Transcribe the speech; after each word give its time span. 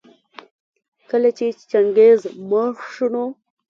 کله 1.09 1.29
چي 1.37 1.47
چنګېز 1.71 2.19
مړ 2.49 2.71
شو 2.93 3.07
نو 3.13 3.23